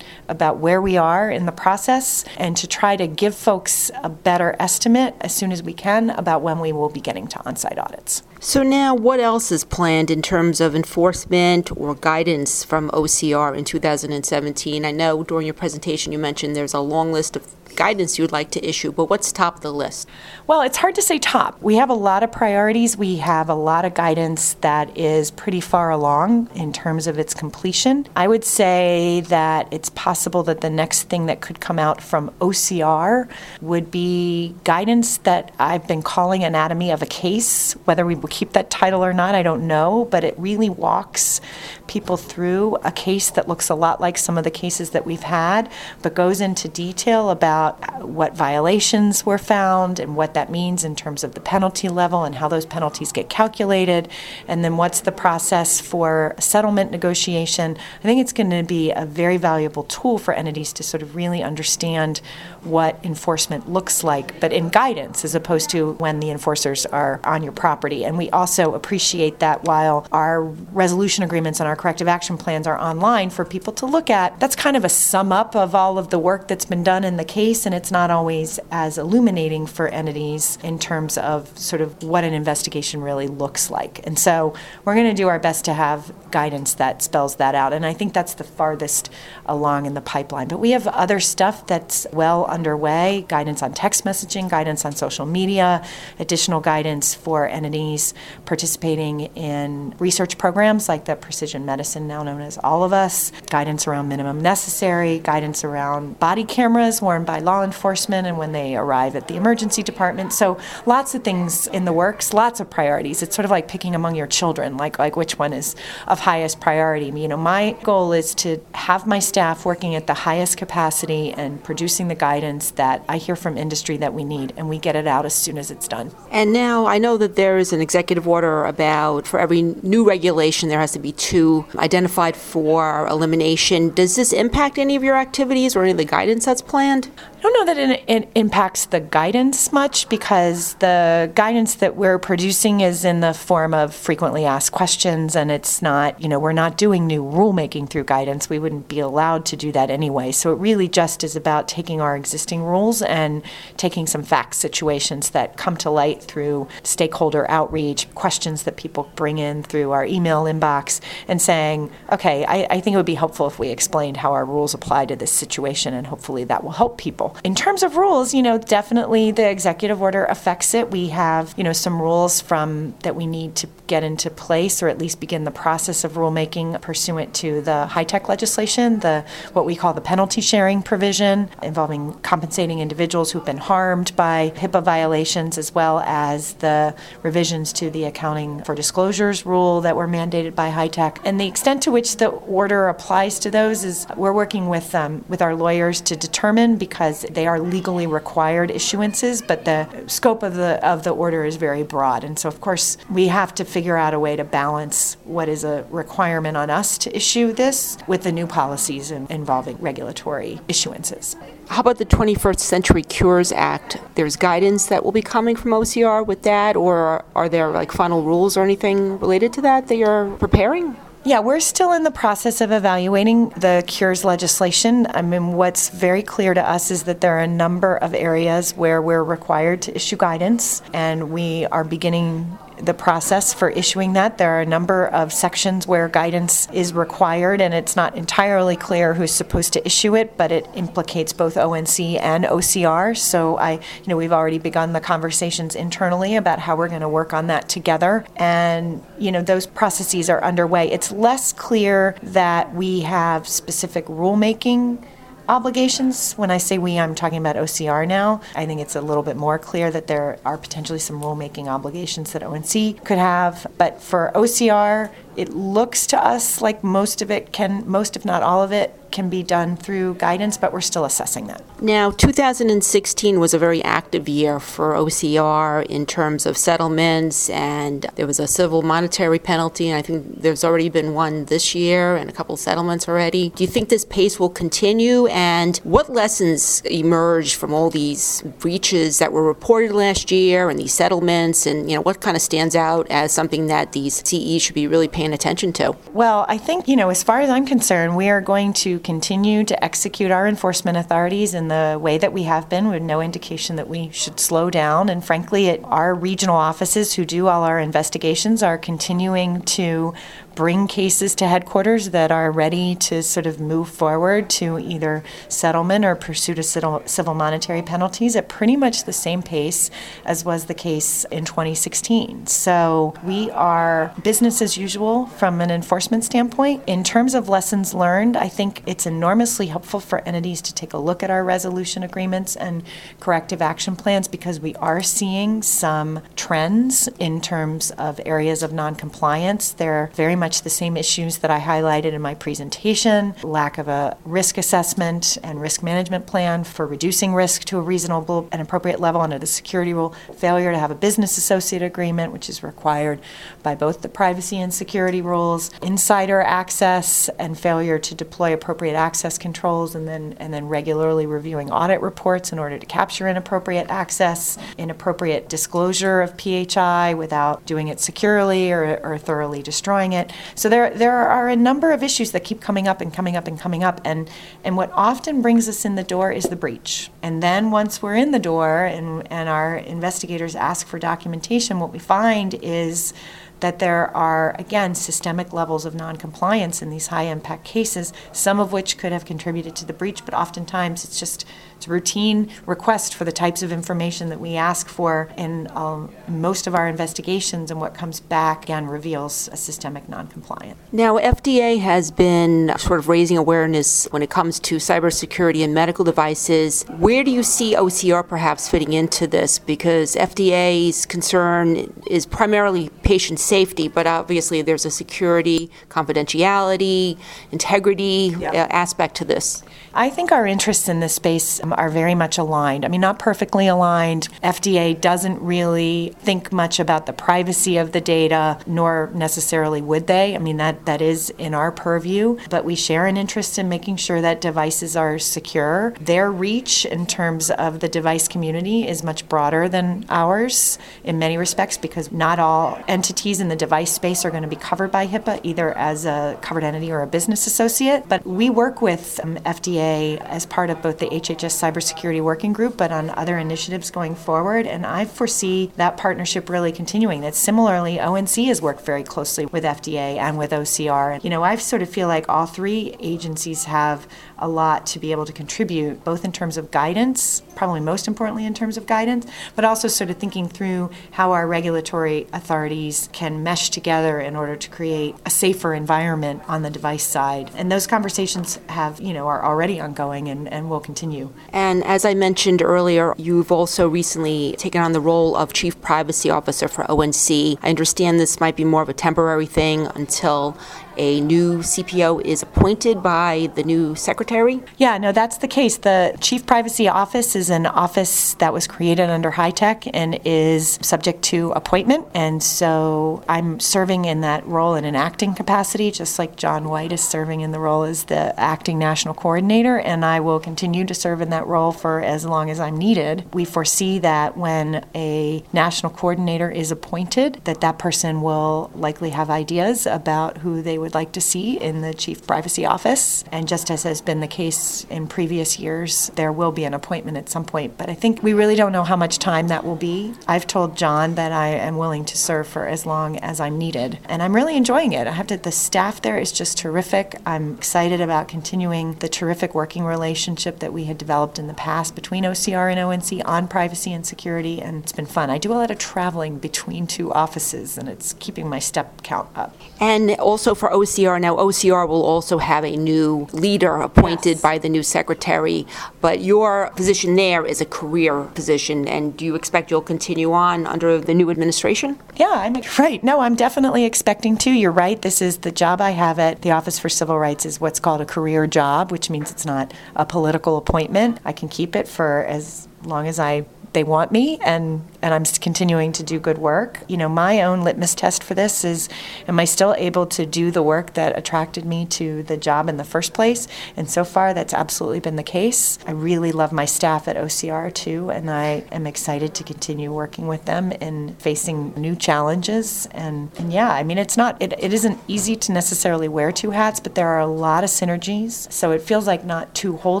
about 0.28 0.58
where 0.58 0.80
we 0.80 0.96
are 0.96 1.30
in 1.30 1.46
the 1.46 1.52
process 1.52 2.24
and 2.36 2.56
to 2.56 2.66
try 2.66 2.96
to 2.96 3.06
give 3.06 3.34
folks 3.34 3.90
a 4.02 4.08
better 4.08 4.56
estimate 4.58 5.14
as 5.20 5.34
soon 5.34 5.52
as 5.52 5.62
we 5.62 5.72
can 5.72 6.10
about 6.10 6.42
when 6.42 6.58
we 6.58 6.72
will 6.72 6.88
be 6.88 7.00
getting 7.00 7.26
to 7.28 7.46
on 7.46 7.56
site 7.56 7.78
audits. 7.78 8.22
So, 8.40 8.62
now 8.62 8.94
what 8.94 9.18
else 9.18 9.50
is 9.50 9.64
planned 9.64 10.10
in 10.10 10.22
terms 10.22 10.60
of 10.60 10.74
enforcement 10.74 11.76
or 11.76 11.94
guidance 11.94 12.62
from 12.62 12.88
OCR 12.90 13.56
in 13.56 13.64
2017? 13.64 14.84
I 14.84 14.92
know 14.92 15.24
during 15.24 15.46
your 15.46 15.54
presentation 15.54 16.12
you 16.12 16.18
mentioned 16.18 16.54
there's 16.54 16.74
a 16.74 16.80
long 16.80 17.12
list 17.12 17.34
of 17.34 17.46
guidance 17.78 18.18
you 18.18 18.24
would 18.24 18.32
like 18.32 18.50
to 18.50 18.68
issue, 18.68 18.90
but 18.90 19.04
what's 19.04 19.30
top 19.30 19.54
of 19.54 19.60
the 19.60 19.72
list? 19.72 20.08
Well, 20.48 20.62
it's 20.62 20.76
hard 20.76 20.96
to 20.96 21.02
say 21.02 21.18
top. 21.18 21.62
We 21.62 21.76
have 21.76 21.90
a 21.90 21.94
lot 21.94 22.24
of 22.24 22.32
priorities. 22.32 22.96
We 22.96 23.16
have 23.18 23.48
a 23.48 23.54
lot 23.54 23.84
of 23.84 23.94
guidance 23.94 24.54
that 24.54 24.98
is 24.98 25.30
pretty 25.30 25.60
far 25.60 25.90
along 25.90 26.48
in 26.56 26.72
terms 26.72 27.06
of 27.06 27.20
its 27.20 27.34
completion. 27.34 28.08
I 28.16 28.26
would 28.26 28.44
say 28.44 29.22
that 29.28 29.68
it's 29.70 29.90
possible 29.90 30.42
that 30.42 30.60
the 30.60 30.70
next 30.70 31.04
thing 31.04 31.26
that 31.26 31.40
could 31.40 31.60
come 31.60 31.78
out 31.78 32.02
from 32.02 32.30
OCR 32.40 33.28
would 33.60 33.92
be 33.92 34.56
guidance 34.64 35.18
that 35.18 35.52
I've 35.60 35.86
been 35.86 36.02
calling 36.02 36.42
Anatomy 36.42 36.90
of 36.90 37.00
a 37.00 37.06
Case. 37.06 37.74
Whether 37.84 38.04
we 38.04 38.16
will 38.16 38.28
keep 38.28 38.54
that 38.54 38.70
title 38.70 39.04
or 39.04 39.12
not, 39.12 39.36
I 39.36 39.44
don't 39.44 39.68
know, 39.68 40.08
but 40.10 40.24
it 40.24 40.34
really 40.36 40.68
walks 40.68 41.40
people 41.86 42.16
through 42.16 42.76
a 42.82 42.90
case 42.90 43.30
that 43.30 43.48
looks 43.48 43.68
a 43.68 43.74
lot 43.74 44.00
like 44.00 44.18
some 44.18 44.36
of 44.36 44.42
the 44.44 44.50
cases 44.50 44.90
that 44.90 45.06
we've 45.06 45.22
had, 45.22 45.70
but 46.02 46.14
goes 46.14 46.40
into 46.40 46.68
detail 46.68 47.30
about 47.30 47.67
about 47.68 48.08
what 48.08 48.34
violations 48.34 49.26
were 49.26 49.38
found 49.38 49.98
and 50.00 50.16
what 50.16 50.34
that 50.34 50.50
means 50.50 50.84
in 50.84 50.96
terms 50.96 51.24
of 51.24 51.34
the 51.34 51.40
penalty 51.40 51.88
level 51.88 52.24
and 52.24 52.36
how 52.36 52.48
those 52.48 52.66
penalties 52.66 53.12
get 53.12 53.28
calculated, 53.28 54.08
and 54.46 54.64
then 54.64 54.76
what's 54.76 55.00
the 55.00 55.12
process 55.12 55.80
for 55.80 56.34
settlement 56.38 56.90
negotiation. 56.90 57.76
I 57.98 58.02
think 58.02 58.20
it's 58.20 58.32
going 58.32 58.50
to 58.50 58.62
be 58.62 58.90
a 58.92 59.04
very 59.04 59.36
valuable 59.36 59.84
tool 59.84 60.18
for 60.18 60.34
entities 60.34 60.72
to 60.74 60.82
sort 60.82 61.02
of 61.02 61.14
really 61.14 61.42
understand 61.42 62.20
what 62.64 62.98
enforcement 63.04 63.70
looks 63.70 64.04
like, 64.04 64.38
but 64.40 64.52
in 64.52 64.68
guidance 64.68 65.24
as 65.24 65.34
opposed 65.34 65.70
to 65.70 65.92
when 65.94 66.20
the 66.20 66.30
enforcers 66.30 66.86
are 66.86 67.20
on 67.24 67.42
your 67.42 67.52
property. 67.52 68.04
And 68.04 68.18
we 68.18 68.30
also 68.30 68.74
appreciate 68.74 69.38
that 69.40 69.64
while 69.64 70.06
our 70.12 70.42
resolution 70.42 71.24
agreements 71.24 71.60
and 71.60 71.68
our 71.68 71.76
corrective 71.76 72.08
action 72.08 72.36
plans 72.36 72.66
are 72.66 72.78
online 72.78 73.30
for 73.30 73.44
people 73.44 73.72
to 73.74 73.86
look 73.86 74.10
at, 74.10 74.38
that's 74.40 74.56
kind 74.56 74.76
of 74.76 74.84
a 74.84 74.88
sum 74.88 75.32
up 75.32 75.54
of 75.56 75.74
all 75.74 75.98
of 75.98 76.10
the 76.10 76.18
work 76.18 76.48
that's 76.48 76.64
been 76.64 76.82
done 76.82 77.04
in 77.04 77.16
the 77.16 77.24
case, 77.24 77.66
and 77.66 77.74
it's 77.74 77.90
not 77.90 78.10
always 78.10 78.58
as 78.70 78.98
illuminating 78.98 79.66
for 79.66 79.88
entities 79.88 80.58
in 80.62 80.78
terms 80.78 81.18
of 81.18 81.56
sort 81.58 81.80
of 81.80 82.02
what 82.02 82.24
an 82.24 82.32
investigation 82.32 83.00
really 83.00 83.28
looks 83.28 83.70
like. 83.70 84.06
And 84.06 84.18
so 84.18 84.54
we're 84.84 84.94
going 84.94 85.08
to 85.08 85.14
do 85.14 85.28
our 85.28 85.38
best 85.38 85.64
to 85.66 85.74
have 85.74 86.12
guidance 86.30 86.74
that 86.74 87.02
spells 87.02 87.36
that 87.36 87.54
out. 87.54 87.72
And 87.72 87.86
I 87.86 87.92
think 87.92 88.12
that's 88.12 88.34
the 88.34 88.44
farthest 88.44 89.10
along 89.46 89.86
in 89.86 89.94
the 89.94 90.00
pipeline. 90.00 90.48
But 90.48 90.58
we 90.58 90.70
have 90.72 90.86
other 90.88 91.20
stuff 91.20 91.66
that's 91.66 92.06
well 92.12 92.46
underway 92.58 93.24
guidance 93.28 93.62
on 93.62 93.72
text 93.72 94.04
messaging, 94.04 94.50
guidance 94.50 94.84
on 94.84 94.90
social 94.90 95.24
media, 95.24 95.84
additional 96.18 96.60
guidance 96.60 97.14
for 97.14 97.46
entities 97.46 98.14
participating 98.46 99.20
in 99.36 99.94
research 100.00 100.36
programs 100.38 100.88
like 100.88 101.04
the 101.04 101.14
Precision 101.14 101.64
Medicine, 101.64 102.08
now 102.08 102.24
known 102.24 102.40
as 102.40 102.58
All 102.58 102.82
of 102.82 102.92
Us, 102.92 103.30
guidance 103.48 103.86
around 103.86 104.08
minimum 104.08 104.40
necessary, 104.40 105.20
guidance 105.20 105.62
around 105.62 106.18
body 106.18 106.42
cameras 106.42 107.00
worn 107.00 107.24
by 107.24 107.38
law 107.38 107.62
enforcement 107.62 108.26
and 108.26 108.36
when 108.36 108.50
they 108.50 108.74
arrive 108.74 109.14
at 109.14 109.28
the 109.28 109.36
emergency 109.36 109.84
department. 109.84 110.32
So 110.32 110.58
lots 110.84 111.14
of 111.14 111.22
things 111.22 111.68
in 111.68 111.84
the 111.84 111.92
works, 111.92 112.34
lots 112.34 112.58
of 112.58 112.68
priorities. 112.68 113.22
It's 113.22 113.36
sort 113.36 113.44
of 113.44 113.52
like 113.52 113.68
picking 113.68 113.94
among 113.94 114.16
your 114.16 114.26
children, 114.26 114.76
like 114.76 114.98
like 114.98 115.14
which 115.14 115.38
one 115.38 115.52
is 115.52 115.76
of 116.08 116.18
highest 116.18 116.60
priority. 116.60 117.06
You 117.06 117.28
know, 117.28 117.36
my 117.36 117.76
goal 117.84 118.12
is 118.12 118.34
to 118.36 118.60
have 118.74 119.06
my 119.06 119.20
staff 119.20 119.64
working 119.64 119.94
at 119.94 120.08
the 120.08 120.14
highest 120.14 120.56
capacity 120.56 121.32
and 121.32 121.62
producing 121.62 122.08
the 122.08 122.16
guidance 122.16 122.37
that 122.42 123.04
I 123.08 123.18
hear 123.18 123.36
from 123.36 123.56
industry 123.56 123.96
that 123.98 124.14
we 124.14 124.24
need, 124.24 124.52
and 124.56 124.68
we 124.68 124.78
get 124.78 124.96
it 124.96 125.06
out 125.06 125.26
as 125.26 125.34
soon 125.34 125.58
as 125.58 125.70
it's 125.70 125.88
done. 125.88 126.10
And 126.30 126.52
now 126.52 126.86
I 126.86 126.98
know 126.98 127.16
that 127.16 127.36
there 127.36 127.58
is 127.58 127.72
an 127.72 127.80
executive 127.80 128.26
order 128.28 128.64
about 128.64 129.26
for 129.26 129.40
every 129.40 129.62
new 129.62 130.06
regulation, 130.06 130.68
there 130.68 130.80
has 130.80 130.92
to 130.92 130.98
be 130.98 131.12
two 131.12 131.66
identified 131.76 132.36
for 132.36 133.06
elimination. 133.08 133.90
Does 133.90 134.16
this 134.16 134.32
impact 134.32 134.78
any 134.78 134.96
of 134.96 135.02
your 135.02 135.16
activities 135.16 135.74
or 135.76 135.82
any 135.82 135.92
of 135.92 135.96
the 135.98 136.04
guidance 136.04 136.44
that's 136.44 136.62
planned? 136.62 137.10
I 137.38 137.40
don't 137.40 137.52
know 137.52 137.72
that 137.72 137.78
it, 137.78 138.04
it, 138.08 138.28
impacts 138.34 138.86
the 138.86 138.98
guidance 138.98 139.70
much 139.72 140.08
because 140.08 140.74
the 140.74 141.30
guidance 141.36 141.76
that 141.76 141.94
we're 141.94 142.18
producing 142.18 142.80
is 142.80 143.04
in 143.04 143.20
the 143.20 143.32
form 143.32 143.72
of 143.74 143.94
frequently 143.94 144.44
asked 144.44 144.72
questions, 144.72 145.36
and 145.36 145.48
it's 145.48 145.80
not, 145.80 146.20
you 146.20 146.28
know, 146.28 146.40
we're 146.40 146.50
not 146.50 146.76
doing 146.76 147.06
new 147.06 147.22
rulemaking 147.22 147.90
through 147.90 148.04
guidance. 148.04 148.50
We 148.50 148.58
wouldn't 148.58 148.88
be 148.88 148.98
allowed 148.98 149.46
to 149.46 149.56
do 149.56 149.70
that 149.70 149.88
anyway. 149.88 150.32
So 150.32 150.52
it 150.52 150.56
really 150.56 150.88
just 150.88 151.22
is 151.22 151.36
about 151.36 151.68
taking 151.68 152.00
our 152.00 152.16
existing 152.16 152.64
rules 152.64 153.02
and 153.02 153.44
taking 153.76 154.08
some 154.08 154.24
fact 154.24 154.56
situations 154.56 155.30
that 155.30 155.56
come 155.56 155.76
to 155.76 155.90
light 155.90 156.20
through 156.20 156.66
stakeholder 156.82 157.48
outreach, 157.48 158.12
questions 158.16 158.64
that 158.64 158.76
people 158.76 159.12
bring 159.14 159.38
in 159.38 159.62
through 159.62 159.92
our 159.92 160.04
email 160.04 160.42
inbox, 160.42 161.00
and 161.28 161.40
saying, 161.40 161.92
okay, 162.10 162.44
I, 162.46 162.66
I 162.68 162.80
think 162.80 162.94
it 162.94 162.96
would 162.96 163.06
be 163.06 163.14
helpful 163.14 163.46
if 163.46 163.60
we 163.60 163.68
explained 163.68 164.16
how 164.16 164.32
our 164.32 164.44
rules 164.44 164.74
apply 164.74 165.06
to 165.06 165.14
this 165.14 165.30
situation, 165.30 165.94
and 165.94 166.08
hopefully 166.08 166.42
that 166.42 166.64
will 166.64 166.72
help 166.72 166.98
people. 166.98 167.27
In 167.44 167.54
terms 167.54 167.82
of 167.82 167.96
rules, 167.96 168.34
you 168.34 168.42
know, 168.42 168.58
definitely 168.58 169.30
the 169.30 169.48
executive 169.48 170.00
order 170.02 170.24
affects 170.24 170.74
it. 170.74 170.90
We 170.90 171.08
have, 171.08 171.54
you 171.56 171.64
know, 171.64 171.72
some 171.72 172.00
rules 172.00 172.40
from 172.40 172.94
that 173.02 173.16
we 173.16 173.26
need 173.26 173.54
to 173.56 173.68
get 173.86 174.04
into 174.04 174.30
place 174.30 174.82
or 174.82 174.88
at 174.88 174.98
least 174.98 175.18
begin 175.18 175.44
the 175.44 175.50
process 175.50 176.04
of 176.04 176.12
rulemaking 176.12 176.80
pursuant 176.80 177.34
to 177.34 177.60
the 177.62 177.86
HITECH 177.86 178.28
legislation, 178.28 179.00
the 179.00 179.24
what 179.52 179.64
we 179.64 179.74
call 179.74 179.94
the 179.94 180.00
penalty 180.00 180.40
sharing 180.40 180.82
provision 180.82 181.48
involving 181.62 182.12
compensating 182.20 182.78
individuals 182.80 183.32
who've 183.32 183.44
been 183.44 183.58
harmed 183.58 184.14
by 184.14 184.52
HIPAA 184.56 184.82
violations 184.82 185.58
as 185.58 185.74
well 185.74 186.00
as 186.00 186.54
the 186.54 186.94
revisions 187.22 187.72
to 187.72 187.90
the 187.90 188.04
accounting 188.04 188.62
for 188.64 188.74
disclosures 188.74 189.46
rule 189.46 189.80
that 189.80 189.96
were 189.96 190.08
mandated 190.08 190.54
by 190.54 190.70
HITECH. 190.70 191.20
And 191.24 191.40
the 191.40 191.46
extent 191.46 191.82
to 191.84 191.90
which 191.90 192.16
the 192.18 192.28
order 192.28 192.88
applies 192.88 193.38
to 193.40 193.50
those 193.50 193.84
is 193.84 194.06
we're 194.16 194.32
working 194.32 194.68
with 194.68 194.94
um, 194.94 195.24
with 195.28 195.42
our 195.42 195.54
lawyers 195.54 196.00
to 196.02 196.16
determine 196.16 196.76
because 196.76 197.17
they 197.22 197.46
are 197.46 197.60
legally 197.60 198.06
required 198.06 198.70
issuances, 198.70 199.46
but 199.46 199.64
the 199.64 199.88
scope 200.06 200.42
of 200.42 200.54
the 200.54 200.84
of 200.86 201.04
the 201.04 201.10
order 201.10 201.44
is 201.44 201.56
very 201.56 201.82
broad. 201.82 202.24
And 202.24 202.38
so 202.38 202.48
of 202.48 202.60
course 202.60 202.96
we 203.10 203.28
have 203.28 203.54
to 203.56 203.64
figure 203.64 203.96
out 203.96 204.14
a 204.14 204.18
way 204.18 204.36
to 204.36 204.44
balance 204.44 205.16
what 205.24 205.48
is 205.48 205.64
a 205.64 205.84
requirement 205.90 206.56
on 206.56 206.70
us 206.70 206.98
to 206.98 207.14
issue 207.16 207.52
this 207.52 207.98
with 208.06 208.22
the 208.22 208.32
new 208.32 208.46
policies 208.46 209.10
in, 209.10 209.26
involving 209.30 209.76
regulatory 209.78 210.60
issuances. 210.68 211.36
How 211.68 211.80
about 211.80 211.98
the 211.98 212.06
21st 212.06 212.60
Century 212.60 213.02
Cures 213.02 213.52
Act? 213.52 213.98
There's 214.14 214.36
guidance 214.36 214.86
that 214.86 215.04
will 215.04 215.12
be 215.12 215.22
coming 215.22 215.54
from 215.54 215.72
OCR 215.72 216.26
with 216.26 216.42
that, 216.42 216.76
or 216.76 217.24
are 217.34 217.48
there 217.48 217.68
like 217.68 217.92
final 217.92 218.22
rules 218.22 218.56
or 218.56 218.64
anything 218.64 219.18
related 219.18 219.52
to 219.54 219.60
that 219.62 219.88
that 219.88 219.96
you're 219.96 220.30
preparing? 220.38 220.96
Yeah, 221.24 221.40
we're 221.40 221.60
still 221.60 221.92
in 221.92 222.04
the 222.04 222.10
process 222.10 222.60
of 222.60 222.70
evaluating 222.70 223.50
the 223.50 223.84
cures 223.86 224.24
legislation. 224.24 225.06
I 225.10 225.20
mean, 225.20 225.52
what's 225.54 225.88
very 225.90 226.22
clear 226.22 226.54
to 226.54 226.62
us 226.62 226.90
is 226.90 227.02
that 227.02 227.20
there 227.20 227.36
are 227.36 227.40
a 227.40 227.46
number 227.46 227.96
of 227.96 228.14
areas 228.14 228.76
where 228.76 229.02
we're 229.02 229.24
required 229.24 229.82
to 229.82 229.94
issue 229.94 230.16
guidance, 230.16 230.80
and 230.94 231.30
we 231.30 231.66
are 231.66 231.84
beginning 231.84 232.56
the 232.80 232.94
process 232.94 233.52
for 233.52 233.70
issuing 233.70 234.12
that. 234.14 234.38
There 234.38 234.50
are 234.50 234.60
a 234.60 234.66
number 234.66 235.06
of 235.08 235.32
sections 235.32 235.86
where 235.86 236.08
guidance 236.08 236.68
is 236.72 236.92
required, 236.92 237.60
and 237.60 237.74
it's 237.74 237.96
not 237.96 238.16
entirely 238.16 238.76
clear 238.76 239.14
who's 239.14 239.32
supposed 239.32 239.72
to 239.74 239.86
issue 239.86 240.16
it, 240.16 240.36
but 240.36 240.52
it 240.52 240.68
implicates 240.74 241.32
both 241.32 241.56
ONC 241.56 242.00
and 242.00 242.44
OCR. 242.44 243.16
So 243.16 243.58
I, 243.58 243.72
you 243.72 244.06
know, 244.06 244.16
we've 244.16 244.32
already 244.32 244.58
begun 244.58 244.92
the 244.92 245.00
conversations 245.00 245.74
internally 245.74 246.36
about 246.36 246.58
how 246.58 246.76
we're 246.76 246.88
going 246.88 247.00
to 247.00 247.08
work 247.08 247.32
on 247.32 247.48
that 247.48 247.68
together, 247.68 248.24
and 248.36 249.04
you 249.18 249.32
know, 249.32 249.42
those 249.42 249.66
processes 249.66 250.30
are 250.30 250.42
underway. 250.42 250.90
It's 250.90 251.12
less 251.12 251.52
clear 251.52 252.14
that 252.22 252.74
we 252.74 253.00
have 253.00 253.48
specific 253.48 254.06
rulemaking 254.06 255.04
obligations. 255.48 256.34
When 256.34 256.50
I 256.50 256.58
say 256.58 256.78
we, 256.78 256.98
I'm 256.98 257.14
talking 257.14 257.38
about 257.38 257.56
OCR 257.56 258.06
now. 258.06 258.40
I 258.54 258.66
think 258.66 258.80
it's 258.80 258.94
a 258.94 259.00
little 259.00 259.22
bit 259.22 259.36
more 259.36 259.58
clear 259.58 259.90
that 259.90 260.06
there 260.06 260.38
are 260.44 260.58
potentially 260.58 260.98
some 260.98 261.20
rulemaking 261.20 261.66
obligations 261.66 262.32
that 262.32 262.42
ONC 262.42 263.04
could 263.04 263.18
have. 263.18 263.66
But 263.78 264.00
for 264.00 264.30
OCR, 264.34 265.10
it 265.38 265.50
looks 265.50 266.06
to 266.08 266.18
us 266.18 266.60
like 266.60 266.82
most 266.82 267.22
of 267.22 267.30
it 267.30 267.52
can, 267.52 267.88
most 267.88 268.16
if 268.16 268.24
not 268.24 268.42
all 268.42 268.60
of 268.60 268.72
it, 268.72 268.92
can 269.10 269.30
be 269.30 269.42
done 269.42 269.76
through 269.76 270.14
guidance, 270.14 270.56
but 270.56 270.72
we're 270.72 270.80
still 270.80 271.04
assessing 271.04 271.46
that. 271.46 271.62
Now, 271.80 272.10
2016 272.10 273.40
was 273.40 273.54
a 273.54 273.58
very 273.58 273.82
active 273.82 274.28
year 274.28 274.60
for 274.60 274.94
OCR 274.94 275.86
in 275.86 276.06
terms 276.06 276.44
of 276.44 276.58
settlements, 276.58 277.48
and 277.50 278.06
there 278.16 278.26
was 278.26 278.40
a 278.40 278.46
civil 278.46 278.82
monetary 278.82 279.38
penalty, 279.38 279.88
and 279.88 279.96
I 279.96 280.02
think 280.02 280.42
there's 280.42 280.64
already 280.64 280.88
been 280.88 281.14
one 281.14 281.46
this 281.46 281.74
year 281.74 282.16
and 282.16 282.28
a 282.28 282.32
couple 282.32 282.56
settlements 282.56 283.08
already. 283.08 283.50
Do 283.50 283.64
you 283.64 283.68
think 283.68 283.88
this 283.88 284.04
pace 284.04 284.38
will 284.38 284.50
continue, 284.50 285.26
and 285.28 285.78
what 285.78 286.12
lessons 286.12 286.82
emerged 286.82 287.54
from 287.54 287.72
all 287.72 287.90
these 287.90 288.42
breaches 288.58 289.18
that 289.20 289.32
were 289.32 289.44
reported 289.44 289.92
last 289.92 290.30
year 290.30 290.68
and 290.68 290.78
these 290.78 290.92
settlements, 290.92 291.64
and 291.64 291.88
you 291.88 291.96
know 291.96 292.02
what 292.02 292.20
kind 292.20 292.36
of 292.36 292.42
stands 292.42 292.76
out 292.76 293.06
as 293.08 293.32
something 293.32 293.68
that 293.68 293.92
these 293.92 294.16
CEs 294.28 294.62
should 294.62 294.74
be 294.74 294.86
really 294.86 295.08
paying 295.08 295.27
attention 295.32 295.72
to? 295.74 295.96
Well, 296.12 296.44
I 296.48 296.58
think 296.58 296.88
you 296.88 296.96
know, 296.96 297.10
as 297.10 297.22
far 297.22 297.40
as 297.40 297.50
I'm 297.50 297.66
concerned, 297.66 298.16
we 298.16 298.28
are 298.28 298.40
going 298.40 298.72
to 298.74 298.98
continue 299.00 299.64
to 299.64 299.84
execute 299.84 300.30
our 300.30 300.46
enforcement 300.46 300.96
authorities 300.96 301.54
in 301.54 301.68
the 301.68 301.98
way 302.00 302.18
that 302.18 302.32
we 302.32 302.44
have 302.44 302.68
been, 302.68 302.88
with 302.88 303.02
no 303.02 303.20
indication 303.20 303.76
that 303.76 303.88
we 303.88 304.10
should 304.10 304.40
slow 304.40 304.70
down. 304.70 305.08
And 305.08 305.24
frankly, 305.24 305.66
it, 305.66 305.80
our 305.84 306.14
regional 306.14 306.56
offices 306.56 307.14
who 307.14 307.24
do 307.24 307.48
all 307.48 307.64
our 307.64 307.78
investigations 307.78 308.62
are 308.62 308.78
continuing 308.78 309.62
to 309.62 310.14
bring 310.58 310.88
cases 310.88 311.36
to 311.36 311.46
headquarters 311.46 312.10
that 312.10 312.32
are 312.32 312.50
ready 312.50 312.96
to 312.96 313.22
sort 313.22 313.46
of 313.46 313.60
move 313.60 313.88
forward 313.88 314.50
to 314.50 314.76
either 314.76 315.22
settlement 315.48 316.04
or 316.04 316.16
pursuit 316.16 316.58
of 316.58 316.64
civil 317.08 317.32
monetary 317.32 317.80
penalties 317.80 318.34
at 318.34 318.48
pretty 318.48 318.74
much 318.74 319.04
the 319.04 319.12
same 319.12 319.40
pace 319.40 319.88
as 320.24 320.44
was 320.44 320.64
the 320.64 320.74
case 320.74 321.24
in 321.30 321.44
2016. 321.44 322.48
So 322.48 323.14
we 323.22 323.52
are 323.52 324.12
business 324.24 324.60
as 324.60 324.76
usual 324.76 325.26
from 325.26 325.60
an 325.60 325.70
enforcement 325.70 326.24
standpoint. 326.24 326.82
In 326.88 327.04
terms 327.04 327.34
of 327.34 327.48
lessons 327.48 327.94
learned, 327.94 328.36
I 328.36 328.48
think 328.48 328.82
it's 328.84 329.06
enormously 329.06 329.68
helpful 329.68 330.00
for 330.00 330.26
entities 330.26 330.60
to 330.62 330.74
take 330.74 330.92
a 330.92 330.98
look 330.98 331.22
at 331.22 331.30
our 331.30 331.44
resolution 331.44 332.02
agreements 332.02 332.56
and 332.56 332.82
corrective 333.20 333.62
action 333.62 333.94
plans 333.94 334.26
because 334.26 334.58
we 334.58 334.74
are 334.74 335.04
seeing 335.04 335.62
some 335.62 336.20
trends 336.34 337.08
in 337.20 337.40
terms 337.40 337.92
of 337.92 338.20
areas 338.26 338.64
of 338.64 338.72
noncompliance. 338.72 339.70
They're 339.70 340.10
very 340.14 340.34
much 340.34 340.47
much 340.48 340.62
the 340.62 340.70
same 340.70 340.96
issues 340.96 341.38
that 341.38 341.50
I 341.50 341.60
highlighted 341.60 342.14
in 342.14 342.22
my 342.22 342.34
presentation. 342.34 343.34
Lack 343.42 343.76
of 343.76 343.86
a 343.86 344.16
risk 344.24 344.56
assessment 344.56 345.36
and 345.42 345.60
risk 345.60 345.82
management 345.82 346.26
plan 346.26 346.64
for 346.64 346.86
reducing 346.86 347.34
risk 347.34 347.64
to 347.66 347.76
a 347.76 347.82
reasonable 347.82 348.48
and 348.50 348.62
appropriate 348.62 348.98
level 348.98 349.20
under 349.20 349.38
the 349.38 349.46
security 349.46 349.92
rule, 349.92 350.14
failure 350.34 350.72
to 350.72 350.78
have 350.78 350.90
a 350.90 350.94
business 350.94 351.36
associate 351.36 351.82
agreement, 351.82 352.32
which 352.32 352.48
is 352.48 352.62
required 352.62 353.20
by 353.62 353.74
both 353.74 354.00
the 354.00 354.08
privacy 354.08 354.56
and 354.56 354.72
security 354.72 355.20
rules, 355.20 355.70
insider 355.82 356.40
access, 356.40 357.28
and 357.38 357.58
failure 357.58 357.98
to 357.98 358.14
deploy 358.14 358.54
appropriate 358.54 358.94
access 358.94 359.36
controls, 359.36 359.94
and 359.94 360.08
then, 360.08 360.34
and 360.40 360.54
then 360.54 360.66
regularly 360.66 361.26
reviewing 361.26 361.70
audit 361.70 362.00
reports 362.00 362.52
in 362.52 362.58
order 362.58 362.78
to 362.78 362.86
capture 362.86 363.28
inappropriate 363.28 363.90
access, 363.90 364.56
inappropriate 364.78 365.50
disclosure 365.50 366.22
of 366.22 366.38
PHI 366.38 367.12
without 367.12 367.66
doing 367.66 367.88
it 367.88 368.00
securely 368.00 368.72
or, 368.72 368.98
or 369.02 369.18
thoroughly 369.18 369.62
destroying 369.62 370.14
it. 370.14 370.32
So 370.54 370.68
there, 370.68 370.90
there 370.90 371.16
are 371.16 371.48
a 371.48 371.56
number 371.56 371.92
of 371.92 372.02
issues 372.02 372.32
that 372.32 372.44
keep 372.44 372.60
coming 372.60 372.88
up 372.88 373.00
and 373.00 373.12
coming 373.12 373.36
up 373.36 373.46
and 373.46 373.58
coming 373.58 373.82
up. 373.82 374.00
And, 374.04 374.30
and 374.64 374.76
what 374.76 374.90
often 374.92 375.42
brings 375.42 375.68
us 375.68 375.84
in 375.84 375.94
the 375.94 376.04
door 376.04 376.32
is 376.32 376.44
the 376.44 376.56
breach. 376.56 377.10
And 377.22 377.42
then 377.42 377.70
once 377.70 378.02
we're 378.02 378.16
in 378.16 378.30
the 378.30 378.38
door 378.38 378.84
and, 378.84 379.30
and 379.32 379.48
our 379.48 379.76
investigators 379.76 380.54
ask 380.54 380.86
for 380.86 380.98
documentation, 380.98 381.80
what 381.80 381.92
we 381.92 381.98
find 381.98 382.54
is 382.54 383.12
that 383.60 383.78
there 383.78 384.14
are, 384.16 384.54
again, 384.58 384.94
systemic 384.94 385.52
levels 385.52 385.84
of 385.84 385.94
noncompliance 385.94 386.80
in 386.80 386.90
these 386.90 387.08
high 387.08 387.24
impact 387.24 387.64
cases, 387.64 388.12
some 388.32 388.60
of 388.60 388.72
which 388.72 388.98
could 388.98 389.12
have 389.12 389.24
contributed 389.24 389.74
to 389.76 389.84
the 389.84 389.92
breach, 389.92 390.24
but 390.24 390.34
oftentimes 390.34 391.04
it's 391.04 391.18
just 391.18 391.44
it's 391.78 391.86
a 391.86 391.90
routine 391.90 392.50
request 392.66 393.14
for 393.14 393.24
the 393.24 393.30
types 393.30 393.62
of 393.62 393.70
information 393.70 394.30
that 394.30 394.40
we 394.40 394.56
ask 394.56 394.88
for 394.88 395.30
in 395.36 395.68
um, 395.76 396.12
most 396.26 396.66
of 396.66 396.74
our 396.74 396.88
investigations, 396.88 397.70
and 397.70 397.80
what 397.80 397.94
comes 397.94 398.18
back 398.18 398.64
again 398.64 398.88
reveals 398.88 399.48
a 399.52 399.56
systemic 399.56 400.08
noncompliance. 400.08 400.76
Now, 400.90 401.18
FDA 401.18 401.78
has 401.78 402.10
been 402.10 402.76
sort 402.78 402.98
of 402.98 403.08
raising 403.08 403.38
awareness 403.38 404.06
when 404.10 404.22
it 404.22 404.28
comes 404.28 404.58
to 404.58 404.76
cybersecurity 404.78 405.62
and 405.62 405.72
medical 405.72 406.04
devices. 406.04 406.82
Where 406.98 407.22
do 407.22 407.30
you 407.30 407.44
see 407.44 407.76
OCR 407.76 408.26
perhaps 408.26 408.68
fitting 408.68 408.92
into 408.92 409.28
this? 409.28 409.60
Because 409.60 410.16
FDA's 410.16 411.06
concern 411.06 411.92
is 412.10 412.26
primarily 412.26 412.88
patient 413.04 413.38
safety, 413.38 413.86
but 413.86 414.04
obviously 414.04 414.62
there's 414.62 414.84
a 414.84 414.90
security, 414.90 415.70
confidentiality, 415.90 417.18
integrity 417.52 418.34
Yeah. 418.36 418.50
uh, 418.50 418.66
aspect 418.70 419.14
to 419.18 419.24
this. 419.24 419.62
I 419.94 420.10
think 420.10 420.32
our 420.32 420.46
interests 420.46 420.88
in 420.88 421.00
this 421.00 421.14
space 421.14 421.62
um, 421.62 421.72
are 421.72 421.88
very 421.88 422.14
much 422.14 422.38
aligned. 422.38 422.84
I 422.84 422.88
mean, 422.88 423.00
not 423.00 423.18
perfectly 423.18 423.66
aligned. 423.66 424.28
FDA 424.42 424.98
doesn't 424.98 425.40
really 425.40 426.14
think 426.18 426.52
much 426.52 426.78
about 426.78 427.06
the 427.06 427.12
privacy 427.12 427.78
of 427.78 427.92
the 427.92 428.00
data, 428.00 428.58
nor 428.66 429.10
necessarily 429.14 429.80
would 429.80 430.06
they. 430.06 430.34
I 430.34 430.38
mean, 430.38 430.58
that, 430.58 430.84
that 430.86 431.00
is 431.00 431.30
in 431.30 431.54
our 431.54 431.72
purview. 431.72 432.38
But 432.50 432.64
we 432.64 432.74
share 432.74 433.06
an 433.06 433.16
interest 433.16 433.58
in 433.58 433.68
making 433.68 433.96
sure 433.96 434.20
that 434.20 434.40
devices 434.40 434.94
are 434.96 435.18
secure. 435.18 435.94
Their 436.00 436.30
reach 436.30 436.84
in 436.84 437.06
terms 437.06 437.50
of 437.50 437.80
the 437.80 437.88
device 437.88 438.28
community 438.28 438.86
is 438.86 439.02
much 439.02 439.28
broader 439.28 439.68
than 439.68 440.04
ours 440.08 440.78
in 441.04 441.18
many 441.18 441.36
respects 441.36 441.78
because 441.78 442.12
not 442.12 442.38
all 442.38 442.78
entities 442.88 443.40
in 443.40 443.48
the 443.48 443.56
device 443.56 443.92
space 443.92 444.24
are 444.24 444.30
going 444.30 444.42
to 444.42 444.48
be 444.48 444.56
covered 444.56 444.92
by 444.92 445.06
HIPAA, 445.06 445.40
either 445.42 445.76
as 445.76 446.04
a 446.04 446.38
covered 446.42 446.64
entity 446.64 446.92
or 446.92 447.00
a 447.00 447.06
business 447.06 447.46
associate. 447.46 448.04
But 448.08 448.26
we 448.26 448.50
work 448.50 448.82
with 448.82 449.18
um, 449.22 449.36
FDA 449.38 449.77
as 449.78 450.46
part 450.46 450.70
of 450.70 450.82
both 450.82 450.98
the 450.98 451.06
HHS 451.06 451.72
Cybersecurity 451.72 452.22
Working 452.22 452.52
Group, 452.52 452.76
but 452.76 452.92
on 452.92 453.10
other 453.10 453.38
initiatives 453.38 453.90
going 453.90 454.14
forward. 454.14 454.66
And 454.66 454.84
I 454.86 455.04
foresee 455.04 455.70
that 455.76 455.96
partnership 455.96 456.48
really 456.48 456.72
continuing. 456.72 457.20
That 457.20 457.34
similarly, 457.34 457.98
ONC 458.00 458.36
has 458.46 458.62
worked 458.62 458.82
very 458.82 459.02
closely 459.02 459.46
with 459.46 459.64
FDA 459.64 460.16
and 460.16 460.38
with 460.38 460.50
OCR. 460.50 461.22
You 461.22 461.30
know, 461.30 461.42
I 461.42 461.56
sort 461.56 461.82
of 461.82 461.90
feel 461.90 462.08
like 462.08 462.28
all 462.28 462.46
three 462.46 462.96
agencies 463.00 463.64
have 463.64 464.06
a 464.38 464.48
lot 464.48 464.86
to 464.86 464.98
be 464.98 465.12
able 465.12 465.26
to 465.26 465.32
contribute, 465.32 466.04
both 466.04 466.24
in 466.24 466.32
terms 466.32 466.56
of 466.56 466.70
guidance, 466.70 467.42
probably 467.56 467.80
most 467.80 468.06
importantly 468.06 468.46
in 468.46 468.54
terms 468.54 468.76
of 468.76 468.86
guidance, 468.86 469.26
but 469.54 469.64
also 469.64 469.88
sort 469.88 470.10
of 470.10 470.16
thinking 470.16 470.48
through 470.48 470.90
how 471.12 471.32
our 471.32 471.46
regulatory 471.46 472.26
authorities 472.32 473.08
can 473.12 473.42
mesh 473.42 473.70
together 473.70 474.20
in 474.20 474.36
order 474.36 474.56
to 474.56 474.70
create 474.70 475.14
a 475.26 475.30
safer 475.30 475.74
environment 475.74 476.42
on 476.46 476.62
the 476.62 476.70
device 476.70 477.04
side. 477.04 477.50
And 477.54 477.70
those 477.70 477.86
conversations 477.86 478.58
have, 478.68 479.00
you 479.00 479.12
know, 479.12 479.26
are 479.26 479.44
already 479.44 479.80
ongoing 479.80 480.28
and, 480.28 480.48
and 480.52 480.70
will 480.70 480.80
continue. 480.80 481.32
And 481.52 481.84
as 481.84 482.04
I 482.04 482.14
mentioned 482.14 482.62
earlier, 482.62 483.14
you've 483.16 483.50
also 483.50 483.88
recently 483.88 484.54
taken 484.58 484.80
on 484.80 484.92
the 484.92 485.00
role 485.00 485.36
of 485.36 485.52
Chief 485.52 485.80
Privacy 485.80 486.30
Officer 486.30 486.68
for 486.68 486.84
ONC. 486.90 487.58
I 487.62 487.68
understand 487.68 488.20
this 488.20 488.40
might 488.40 488.56
be 488.56 488.64
more 488.64 488.82
of 488.82 488.88
a 488.88 488.94
temporary 488.94 489.46
thing 489.46 489.86
until 489.94 490.56
a 490.98 491.20
new 491.20 491.58
CPO 491.58 492.22
is 492.24 492.42
appointed 492.42 493.02
by 493.02 493.50
the 493.54 493.62
new 493.62 493.94
secretary. 493.94 494.60
Yeah, 494.76 494.98
no, 494.98 495.12
that's 495.12 495.38
the 495.38 495.48
case. 495.48 495.76
The 495.78 496.16
Chief 496.20 496.44
Privacy 496.44 496.88
Office 496.88 497.36
is 497.36 497.50
an 497.50 497.66
office 497.66 498.34
that 498.34 498.52
was 498.52 498.66
created 498.66 499.08
under 499.08 499.30
HITECH 499.30 499.88
and 499.94 500.20
is 500.24 500.78
subject 500.82 501.22
to 501.22 501.52
appointment. 501.52 502.06
And 502.14 502.42
so 502.42 503.22
I'm 503.28 503.60
serving 503.60 504.04
in 504.04 504.20
that 504.22 504.46
role 504.46 504.74
in 504.74 504.84
an 504.84 504.96
acting 504.96 505.34
capacity, 505.34 505.90
just 505.90 506.18
like 506.18 506.36
Jon 506.36 506.68
White 506.68 506.92
is 506.92 507.02
serving 507.02 507.40
in 507.40 507.52
the 507.52 507.60
role 507.60 507.84
as 507.84 508.04
the 508.04 508.38
acting 508.38 508.78
national 508.78 509.14
coordinator. 509.14 509.78
And 509.78 510.04
I 510.04 510.20
will 510.20 510.40
continue 510.40 510.84
to 510.84 510.94
serve 510.94 511.20
in 511.20 511.30
that 511.30 511.46
role 511.46 511.72
for 511.72 512.00
as 512.00 512.24
long 512.24 512.50
as 512.50 512.58
I'm 512.58 512.76
needed. 512.76 513.32
We 513.32 513.44
foresee 513.44 513.98
that 514.00 514.36
when 514.36 514.84
a 514.94 515.44
national 515.52 515.92
coordinator 515.92 516.50
is 516.50 516.72
appointed, 516.72 517.40
that 517.44 517.60
that 517.60 517.78
person 517.78 518.20
will 518.22 518.70
likely 518.74 519.10
have 519.10 519.30
ideas 519.30 519.86
about 519.86 520.38
who 520.38 520.60
they 520.62 520.78
would 520.78 520.87
like 520.94 521.12
to 521.12 521.20
see 521.20 521.58
in 521.58 521.80
the 521.80 521.94
Chief 521.94 522.26
Privacy 522.26 522.66
Office. 522.66 523.24
And 523.32 523.48
just 523.48 523.70
as 523.70 523.82
has 523.82 524.00
been 524.00 524.20
the 524.20 524.26
case 524.26 524.84
in 524.90 525.06
previous 525.06 525.58
years, 525.58 526.10
there 526.14 526.32
will 526.32 526.52
be 526.52 526.64
an 526.64 526.74
appointment 526.74 527.16
at 527.16 527.28
some 527.28 527.44
point. 527.44 527.76
But 527.78 527.88
I 527.88 527.94
think 527.94 528.22
we 528.22 528.32
really 528.32 528.56
don't 528.56 528.72
know 528.72 528.84
how 528.84 528.96
much 528.96 529.18
time 529.18 529.48
that 529.48 529.64
will 529.64 529.76
be. 529.76 530.14
I've 530.26 530.46
told 530.46 530.76
Jon 530.76 531.14
that 531.16 531.32
I 531.32 531.48
am 531.48 531.76
willing 531.76 532.04
to 532.06 532.16
serve 532.16 532.46
for 532.46 532.66
as 532.66 532.86
long 532.86 533.18
as 533.18 533.40
I'm 533.40 533.58
needed. 533.58 533.98
And 534.06 534.22
I'm 534.22 534.34
really 534.34 534.56
enjoying 534.56 534.92
it. 534.92 535.06
I 535.06 535.12
have 535.12 535.26
to, 535.28 535.36
the 535.36 535.52
staff 535.52 536.02
there 536.02 536.18
is 536.18 536.32
just 536.32 536.58
terrific. 536.58 537.16
I'm 537.26 537.54
excited 537.54 538.00
about 538.00 538.28
continuing 538.28 538.94
the 538.94 539.08
terrific 539.08 539.54
working 539.54 539.84
relationship 539.84 540.60
that 540.60 540.72
we 540.72 540.84
had 540.84 540.98
developed 540.98 541.38
in 541.38 541.46
the 541.46 541.54
past 541.54 541.94
between 541.94 542.24
OCR 542.24 542.70
and 542.70 542.78
ONC 542.80 543.22
on 543.24 543.48
privacy 543.48 543.92
and 543.92 544.06
security. 544.06 544.60
And 544.60 544.82
it's 544.82 544.92
been 544.92 545.06
fun. 545.06 545.30
I 545.30 545.38
do 545.38 545.52
a 545.52 545.54
lot 545.54 545.70
of 545.70 545.78
traveling 545.78 546.38
between 546.38 546.86
two 546.86 547.12
offices, 547.12 547.78
and 547.78 547.88
it's 547.88 548.14
keeping 548.14 548.48
my 548.48 548.58
step 548.58 549.02
count 549.02 549.28
up. 549.34 549.56
And 549.80 550.12
also 550.12 550.54
for 550.54 550.70
OCR, 550.78 551.20
now 551.20 551.36
OCR 551.36 551.88
will 551.88 552.04
also 552.04 552.38
have 552.38 552.64
a 552.64 552.76
new 552.76 553.26
leader 553.32 553.76
appointed 553.76 554.36
Yes. 554.36 554.40
by 554.40 554.58
the 554.58 554.68
new 554.68 554.82
secretary, 554.82 555.66
but 556.00 556.20
your 556.20 556.70
position 556.76 557.16
there 557.16 557.44
is 557.44 557.60
a 557.60 557.64
career 557.64 558.22
position, 558.34 558.86
and 558.86 559.16
do 559.16 559.24
you 559.24 559.34
expect 559.34 559.70
you'll 559.70 559.80
continue 559.80 560.32
on 560.32 560.66
under 560.66 560.98
the 560.98 561.14
new 561.14 561.30
administration? 561.30 561.98
Yeah, 562.16 562.30
I'm 562.30 562.54
right. 562.78 563.02
No, 563.02 563.20
I'm 563.20 563.34
definitely 563.34 563.84
expecting 563.84 564.36
to. 564.38 564.50
You're 564.50 564.70
right. 564.70 565.00
This 565.02 565.20
is 565.20 565.38
the 565.38 565.50
job 565.50 565.80
I 565.80 565.90
have 565.90 566.18
at 566.18 566.42
the 566.42 566.52
Office 566.52 566.78
for 566.78 566.88
Civil 566.88 567.18
Rights 567.18 567.44
is 567.44 567.60
what's 567.60 567.80
called 567.80 568.00
a 568.00 568.06
career 568.06 568.46
job, 568.46 568.92
which 568.92 569.10
means 569.10 569.30
it's 569.30 569.44
not 569.46 569.72
a 569.96 570.04
political 570.06 570.56
appointment. 570.56 571.18
I 571.24 571.32
can 571.32 571.48
keep 571.48 571.74
it 571.74 571.88
for 571.88 572.24
as 572.24 572.68
long 572.84 573.06
as 573.08 573.18
I 573.18 573.44
they 573.74 573.84
want 573.84 574.10
me 574.10 574.38
and 574.42 574.82
and 575.02 575.14
I'm 575.14 575.24
continuing 575.24 575.92
to 575.92 576.02
do 576.02 576.18
good 576.18 576.38
work. 576.38 576.80
You 576.88 576.96
know, 576.96 577.08
my 577.08 577.42
own 577.42 577.62
litmus 577.62 577.94
test 577.94 578.22
for 578.22 578.34
this 578.34 578.64
is 578.64 578.88
am 579.26 579.38
I 579.38 579.44
still 579.44 579.74
able 579.78 580.06
to 580.06 580.26
do 580.26 580.50
the 580.50 580.62
work 580.62 580.94
that 580.94 581.16
attracted 581.16 581.64
me 581.64 581.86
to 581.86 582.22
the 582.24 582.36
job 582.36 582.68
in 582.68 582.76
the 582.76 582.84
first 582.84 583.14
place? 583.14 583.46
And 583.76 583.90
so 583.90 584.04
far 584.04 584.34
that's 584.34 584.54
absolutely 584.54 585.00
been 585.00 585.16
the 585.16 585.22
case. 585.22 585.78
I 585.86 585.92
really 585.92 586.32
love 586.32 586.52
my 586.52 586.64
staff 586.64 587.08
at 587.08 587.16
OCR 587.16 587.72
too 587.72 588.10
and 588.10 588.30
I 588.30 588.64
am 588.72 588.86
excited 588.86 589.34
to 589.34 589.44
continue 589.44 589.92
working 589.92 590.26
with 590.26 590.44
them 590.44 590.72
in 590.72 591.14
facing 591.16 591.74
new 591.74 591.94
challenges 591.94 592.86
and, 592.92 593.30
and 593.38 593.52
yeah, 593.52 593.70
I 593.72 593.82
mean 593.82 593.98
it's 593.98 594.16
not 594.16 594.40
it, 594.42 594.52
it 594.58 594.72
isn't 594.72 594.98
easy 595.06 595.36
to 595.36 595.52
necessarily 595.52 596.08
wear 596.08 596.32
two 596.32 596.50
hats, 596.50 596.80
but 596.80 596.94
there 596.94 597.08
are 597.08 597.20
a 597.20 597.26
lot 597.26 597.64
of 597.64 597.70
synergies. 597.70 598.50
So 598.52 598.72
it 598.72 598.82
feels 598.82 599.06
like 599.06 599.24
not 599.24 599.54
two 599.54 599.76
whole 599.76 600.00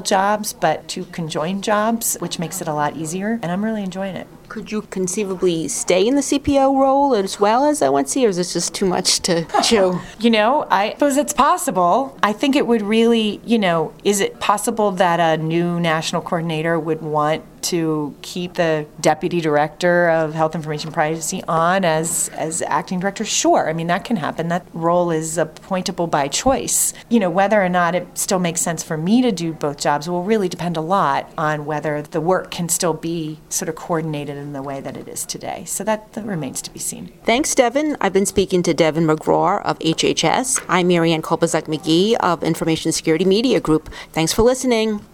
jobs, 0.00 0.52
but 0.52 0.88
two 0.88 1.04
conjoined 1.06 1.62
jobs, 1.64 2.16
which 2.20 2.38
makes 2.38 2.60
it 2.60 2.68
a 2.68 2.74
lot 2.74 2.96
easier 2.96 3.38
and 3.42 3.52
I'm 3.52 3.64
really 3.64 3.82
enjoying 3.82 4.16
it. 4.16 4.26
Could 4.48 4.72
you 4.72 4.82
conceivably 4.82 5.68
stay 5.68 6.06
in 6.06 6.14
the 6.14 6.22
CPO 6.22 6.80
role 6.80 7.14
as 7.14 7.38
well 7.38 7.64
as 7.66 7.82
ONC, 7.82 8.16
or 8.24 8.28
is 8.28 8.36
this 8.36 8.54
just 8.54 8.74
too 8.74 8.86
much 8.86 9.20
to 9.20 9.44
chew? 9.62 10.00
You 10.18 10.30
know, 10.30 10.66
I 10.70 10.92
suppose 10.92 11.18
it's 11.18 11.34
possible. 11.34 12.16
I 12.22 12.32
think 12.32 12.56
it 12.56 12.66
would 12.66 12.80
really, 12.80 13.40
you 13.44 13.58
know, 13.58 13.92
is 14.04 14.20
it 14.20 14.40
possible 14.40 14.90
that 14.92 15.20
a 15.20 15.42
new 15.42 15.78
national 15.78 16.22
coordinator 16.22 16.78
would 16.78 17.02
want 17.02 17.44
to 17.62 18.14
keep 18.22 18.54
the 18.54 18.86
deputy 19.00 19.40
director 19.40 20.08
of 20.10 20.34
health 20.34 20.54
information 20.54 20.92
privacy 20.92 21.42
on 21.48 21.84
as 21.84 22.28
as 22.30 22.62
acting 22.62 23.00
director 23.00 23.24
sure 23.24 23.68
i 23.68 23.72
mean 23.72 23.86
that 23.86 24.04
can 24.04 24.16
happen 24.16 24.48
that 24.48 24.66
role 24.72 25.10
is 25.10 25.36
appointable 25.36 26.10
by 26.10 26.28
choice 26.28 26.92
you 27.08 27.18
know 27.18 27.30
whether 27.30 27.62
or 27.62 27.68
not 27.68 27.94
it 27.94 28.06
still 28.18 28.38
makes 28.38 28.60
sense 28.60 28.82
for 28.82 28.96
me 28.96 29.22
to 29.22 29.32
do 29.32 29.52
both 29.52 29.78
jobs 29.78 30.08
will 30.08 30.22
really 30.24 30.48
depend 30.48 30.76
a 30.76 30.80
lot 30.80 31.30
on 31.36 31.64
whether 31.66 32.02
the 32.02 32.20
work 32.20 32.50
can 32.50 32.68
still 32.68 32.94
be 32.94 33.38
sort 33.48 33.68
of 33.68 33.74
coordinated 33.74 34.36
in 34.36 34.52
the 34.52 34.62
way 34.62 34.80
that 34.80 34.96
it 34.96 35.08
is 35.08 35.24
today 35.24 35.64
so 35.66 35.82
that, 35.84 36.12
that 36.12 36.24
remains 36.24 36.62
to 36.62 36.72
be 36.72 36.78
seen 36.78 37.12
Thanks, 37.24 37.54
Deven. 37.54 37.96
I've 38.00 38.12
been 38.12 38.26
speaking 38.26 38.62
to 38.62 38.74
Deven 38.74 39.04
McGraw 39.04 39.62
of 39.62 39.78
HHS. 39.80 40.64
I'm 40.68 40.88
Marianne 40.88 41.22
Kolbasuk 41.22 41.64
McGee 41.64 42.16
of 42.20 42.42
Information 42.42 42.92
Security 42.92 43.24
Media 43.24 43.60
Group. 43.60 43.90
Thanks 44.12 44.32
for 44.32 44.42
listening. 44.42 45.04